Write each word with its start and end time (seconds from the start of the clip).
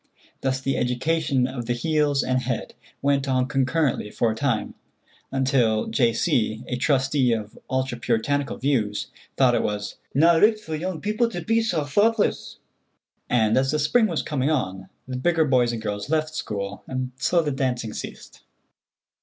Thus 0.41 0.59
the 0.59 0.77
education 0.77 1.45
of 1.45 1.67
the 1.67 1.73
heels 1.73 2.23
and 2.23 2.41
head 2.41 2.73
went 3.03 3.27
on 3.27 3.45
concurrently 3.47 4.09
for 4.09 4.31
a 4.31 4.35
time, 4.35 4.73
until 5.31 5.85
J. 5.85 6.11
C., 6.11 6.63
a 6.65 6.75
trustee 6.75 7.33
of 7.33 7.55
ultra 7.69 7.99
Puritanical 7.99 8.57
views, 8.57 9.11
thought 9.37 9.53
it 9.53 9.61
was 9.61 9.97
"na 10.15 10.37
richt 10.37 10.59
for 10.59 10.75
young 10.75 11.01
people 11.01 11.29
to 11.29 11.41
be 11.41 11.61
sae 11.61 11.81
thochtless," 11.83 12.55
and 13.29 13.55
as 13.55 13.69
the 13.69 13.77
spring 13.77 14.07
was 14.07 14.23
coming 14.23 14.49
on, 14.49 14.89
the 15.07 15.17
bigger 15.17 15.45
boys 15.45 15.71
and 15.71 15.83
girls 15.83 16.09
left 16.09 16.33
school, 16.33 16.81
and 16.87 17.11
so 17.17 17.43
the 17.43 17.51
dancing 17.51 17.93
ceased. 17.93 18.41